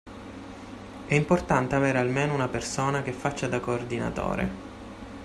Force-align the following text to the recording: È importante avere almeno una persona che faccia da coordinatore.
È 1.05 1.13
importante 1.13 1.75
avere 1.75 1.99
almeno 1.99 2.33
una 2.33 2.47
persona 2.47 3.03
che 3.03 3.11
faccia 3.11 3.47
da 3.47 3.59
coordinatore. 3.59 4.49